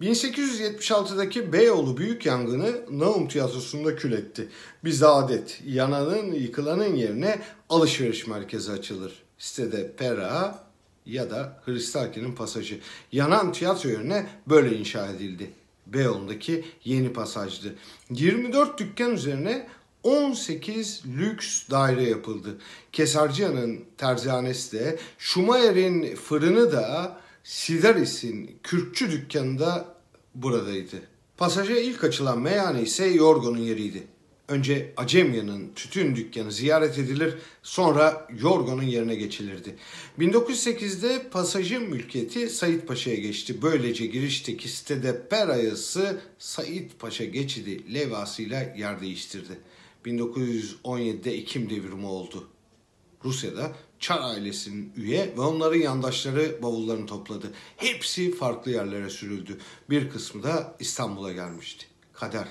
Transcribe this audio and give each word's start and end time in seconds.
1876'daki 0.00 1.52
Beyoğlu 1.52 1.96
Büyük 1.96 2.26
Yangını 2.26 2.72
Naum 2.90 3.28
Tiyatrosu'nda 3.28 3.96
kül 3.96 4.12
etti. 4.12 4.48
Bizde 4.84 5.06
adet 5.06 5.60
yananın 5.66 6.32
yıkılanın 6.32 6.94
yerine 6.94 7.42
alışveriş 7.68 8.26
merkezi 8.26 8.72
açılır. 8.72 9.22
Sitede 9.38 9.92
Pera 9.92 10.66
ya 11.06 11.30
da 11.30 11.62
Hristaki'nin 11.64 12.32
pasajı. 12.32 12.80
Yanan 13.12 13.52
tiyatro 13.52 13.88
yerine 13.88 14.26
böyle 14.46 14.76
inşa 14.76 15.06
edildi. 15.06 15.50
Beyoğlu'ndaki 15.86 16.64
yeni 16.84 17.12
pasajdı. 17.12 17.74
24 18.10 18.78
dükkan 18.78 19.14
üzerine 19.14 19.66
18 20.02 21.02
lüks 21.06 21.68
daire 21.70 22.02
yapıldı. 22.02 22.58
Kesarcıyan'ın 22.92 23.84
terzihanesi 23.98 24.78
de, 24.78 24.98
Schumacher'in 25.18 26.16
fırını 26.16 26.72
da, 26.72 27.18
Sidaris'in 27.46 28.58
kürkçü 28.62 29.10
dükkanı 29.10 29.58
da 29.58 29.94
buradaydı. 30.34 31.02
Pasaja 31.36 31.76
ilk 31.76 32.04
açılan 32.04 32.40
meyhane 32.40 32.82
ise 32.82 33.06
Yorgo'nun 33.06 33.58
yeriydi. 33.58 34.02
Önce 34.48 34.92
Acemya'nın 34.96 35.72
tütün 35.74 36.16
dükkanı 36.16 36.52
ziyaret 36.52 36.98
edilir, 36.98 37.34
sonra 37.62 38.28
Yorgo'nun 38.40 38.82
yerine 38.82 39.14
geçilirdi. 39.14 39.76
1908'de 40.18 41.28
pasajın 41.30 41.82
mülkiyeti 41.82 42.50
Sait 42.50 42.88
Paşa'ya 42.88 43.16
geçti. 43.16 43.62
Böylece 43.62 44.06
girişteki 44.06 44.68
sitede 44.68 45.28
Perayası 45.28 46.20
Sait 46.38 46.98
Paşa 46.98 47.24
geçidi 47.24 47.94
levhasıyla 47.94 48.74
yer 48.76 49.00
değiştirdi. 49.00 49.58
1917'de 50.06 51.34
Ekim 51.34 51.70
devrimi 51.70 52.06
oldu. 52.06 52.48
Rusya'da 53.24 53.72
Çar 53.98 54.20
ailesinin 54.20 54.92
üye 54.96 55.34
ve 55.36 55.40
onların 55.40 55.78
yandaşları 55.78 56.62
bavullarını 56.62 57.06
topladı. 57.06 57.52
Hepsi 57.76 58.32
farklı 58.34 58.70
yerlere 58.70 59.10
sürüldü. 59.10 59.58
Bir 59.90 60.10
kısmı 60.10 60.42
da 60.42 60.76
İstanbul'a 60.80 61.32
gelmişti. 61.32 61.86
Kader 62.12 62.48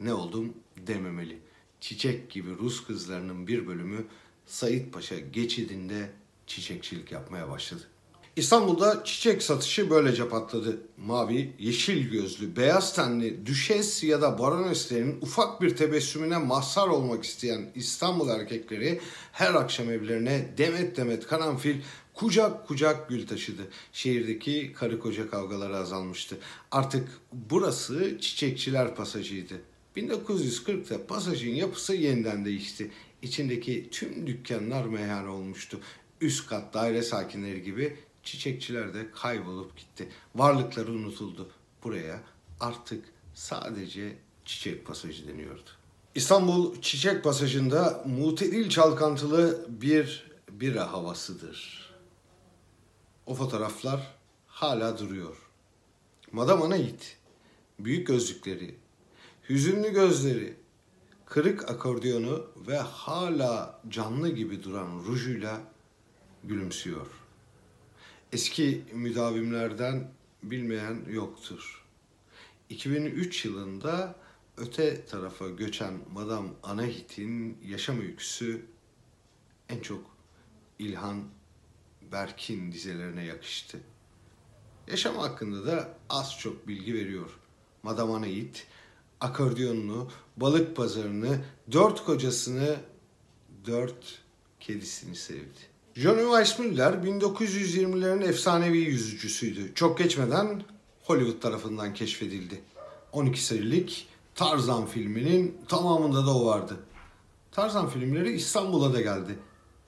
ne 0.00 0.14
oldum 0.14 0.54
dememeli. 0.76 1.38
Çiçek 1.80 2.30
gibi 2.30 2.50
Rus 2.50 2.86
kızlarının 2.86 3.46
bir 3.46 3.66
bölümü 3.66 4.06
Sait 4.46 4.92
Paşa 4.92 5.18
geçidinde 5.18 6.10
çiçekçilik 6.46 7.12
yapmaya 7.12 7.50
başladı. 7.50 7.82
İstanbul'da 8.36 9.04
çiçek 9.04 9.42
satışı 9.42 9.90
böylece 9.90 10.28
patladı. 10.28 10.80
Mavi, 10.96 11.52
yeşil 11.58 12.10
gözlü, 12.10 12.56
beyaz 12.56 12.94
tenli, 12.94 13.46
düşes 13.46 14.04
ya 14.04 14.22
da 14.22 14.38
baroneslerin 14.38 15.18
ufak 15.22 15.62
bir 15.62 15.76
tebessümüne 15.76 16.38
mazhar 16.38 16.88
olmak 16.88 17.24
isteyen 17.24 17.70
İstanbul 17.74 18.28
erkekleri 18.28 19.00
her 19.32 19.54
akşam 19.54 19.90
evlerine 19.90 20.48
demet 20.58 20.96
demet 20.96 21.26
karanfil, 21.26 21.76
kucak 22.14 22.68
kucak 22.68 23.08
gül 23.08 23.26
taşıdı. 23.26 23.62
Şehirdeki 23.92 24.72
karı 24.72 25.00
koca 25.00 25.30
kavgaları 25.30 25.76
azalmıştı. 25.76 26.38
Artık 26.70 27.08
burası 27.32 28.18
çiçekçiler 28.20 28.94
pasajıydı. 28.94 29.54
1940'ta 29.96 31.06
pasajın 31.06 31.54
yapısı 31.54 31.94
yeniden 31.94 32.44
değişti. 32.44 32.90
İçindeki 33.22 33.88
tüm 33.90 34.26
dükkanlar 34.26 34.84
meyhane 34.84 35.28
olmuştu. 35.28 35.80
Üst 36.20 36.48
kat 36.48 36.74
daire 36.74 37.02
sakinleri 37.02 37.62
gibi 37.62 37.96
çiçekçiler 38.22 38.94
de 38.94 39.10
kaybolup 39.10 39.76
gitti. 39.76 40.08
Varlıkları 40.34 40.92
unutuldu. 40.92 41.50
Buraya 41.84 42.20
artık 42.60 43.04
sadece 43.34 44.16
çiçek 44.44 44.86
pasajı 44.86 45.28
deniyordu. 45.28 45.70
İstanbul 46.14 46.80
Çiçek 46.80 47.24
Pasajı'nda 47.24 48.04
mutedil 48.06 48.68
çalkantılı 48.68 49.66
bir 49.68 50.30
bira 50.50 50.92
havasıdır. 50.92 51.90
O 53.26 53.34
fotoğraflar 53.34 54.16
hala 54.46 54.98
duruyor. 54.98 55.36
Madame 56.32 56.64
Anait, 56.64 57.16
büyük 57.78 58.06
gözlükleri, 58.06 58.74
hüzünlü 59.48 59.92
gözleri, 59.92 60.56
kırık 61.26 61.70
akordiyonu 61.70 62.46
ve 62.68 62.78
hala 62.78 63.80
canlı 63.88 64.28
gibi 64.28 64.62
duran 64.62 65.04
rujuyla 65.06 65.60
gülümsüyor. 66.44 67.06
Eski 68.32 68.84
müdavimlerden 68.92 70.10
bilmeyen 70.42 71.04
yoktur. 71.10 71.84
2003 72.68 73.44
yılında 73.44 74.14
öte 74.56 75.06
tarafa 75.06 75.48
göçen 75.48 75.94
Madame 76.12 76.48
Anahit'in 76.62 77.58
yaşam 77.64 78.00
öyküsü 78.00 78.66
en 79.68 79.80
çok 79.80 80.16
İlhan 80.78 81.24
Berk'in 82.12 82.72
dizelerine 82.72 83.24
yakıştı. 83.24 83.78
Yaşam 84.88 85.16
hakkında 85.16 85.66
da 85.66 85.98
az 86.08 86.38
çok 86.38 86.68
bilgi 86.68 86.94
veriyor. 86.94 87.30
Madame 87.82 88.12
Anahit, 88.12 88.66
akordiyonunu, 89.20 90.10
balık 90.36 90.76
pazarını, 90.76 91.44
dört 91.72 92.04
kocasını, 92.04 92.76
dört 93.66 94.22
kedisini 94.60 95.16
sevdi. 95.16 95.71
Johnny 95.94 96.22
Weissmuller 96.22 96.92
1920'lerin 96.92 98.24
efsanevi 98.24 98.78
yüzücüsüydü. 98.78 99.74
Çok 99.74 99.98
geçmeden 99.98 100.62
Hollywood 101.02 101.40
tarafından 101.40 101.94
keşfedildi. 101.94 102.60
12 103.12 103.44
serilik 103.44 104.08
Tarzan 104.34 104.86
filminin 104.86 105.58
tamamında 105.68 106.26
da 106.26 106.36
o 106.36 106.46
vardı. 106.46 106.76
Tarzan 107.50 107.88
filmleri 107.88 108.32
İstanbul'a 108.32 108.94
da 108.94 109.00
geldi. 109.00 109.38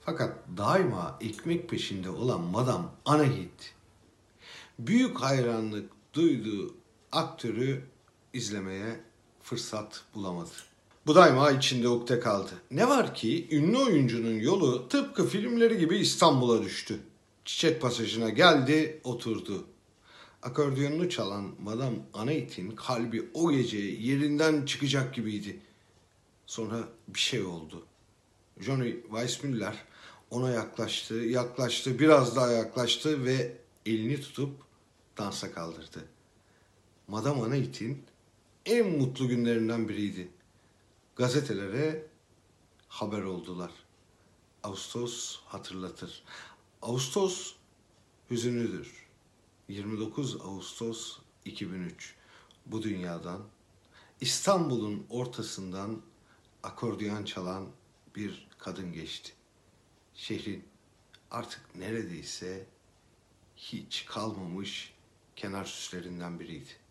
Fakat 0.01 0.37
daima 0.57 1.17
ekmek 1.21 1.69
peşinde 1.69 2.09
olan 2.09 2.41
Madame 2.41 2.85
Anahit 3.05 3.75
büyük 4.79 5.21
hayranlık 5.21 5.91
duyduğu 6.13 6.75
aktörü 7.11 7.83
izlemeye 8.33 8.99
fırsat 9.43 10.03
bulamadı. 10.15 10.74
Bu 11.05 11.15
daima 11.15 11.51
içinde 11.51 11.87
ukde 11.87 12.19
kaldı. 12.19 12.51
Ne 12.71 12.89
var 12.89 13.15
ki 13.15 13.47
ünlü 13.51 13.77
oyuncunun 13.77 14.39
yolu 14.39 14.89
tıpkı 14.89 15.27
filmleri 15.27 15.77
gibi 15.77 15.97
İstanbul'a 15.97 16.63
düştü. 16.63 16.99
Çiçek 17.45 17.81
pasajına 17.81 18.29
geldi, 18.29 19.01
oturdu. 19.03 19.65
Akordiyonunu 20.43 21.09
çalan 21.09 21.51
Madame 21.63 21.97
Anait'in 22.13 22.71
kalbi 22.71 23.29
o 23.33 23.51
gece 23.51 23.77
yerinden 23.77 24.65
çıkacak 24.65 25.15
gibiydi. 25.15 25.59
Sonra 26.45 26.83
bir 27.07 27.19
şey 27.19 27.41
oldu. 27.41 27.85
Johnny 28.59 29.01
Weissmuller 29.01 29.75
ona 30.29 30.49
yaklaştı, 30.49 31.15
yaklaştı, 31.15 31.99
biraz 31.99 32.35
daha 32.35 32.51
yaklaştı 32.51 33.25
ve 33.25 33.57
elini 33.85 34.21
tutup 34.21 34.49
dansa 35.17 35.51
kaldırdı. 35.51 36.05
Madame 37.07 37.41
Anait'in 37.41 38.03
en 38.65 38.97
mutlu 38.97 39.27
günlerinden 39.27 39.89
biriydi 39.89 40.27
gazetelere 41.15 42.07
haber 42.87 43.21
oldular. 43.21 43.71
Ağustos 44.63 45.39
hatırlatır. 45.45 46.23
Ağustos 46.81 47.55
hüzünlüdür. 48.29 49.07
29 49.67 50.41
Ağustos 50.41 51.19
2003 51.45 52.15
bu 52.65 52.83
dünyadan 52.83 53.41
İstanbul'un 54.21 55.07
ortasından 55.09 56.01
akordeon 56.63 57.23
çalan 57.23 57.67
bir 58.15 58.47
kadın 58.57 58.93
geçti. 58.93 59.33
Şehrin 60.13 60.67
artık 61.31 61.75
neredeyse 61.75 62.67
hiç 63.55 64.05
kalmamış 64.05 64.93
kenar 65.35 65.65
süslerinden 65.65 66.39
biriydi. 66.39 66.84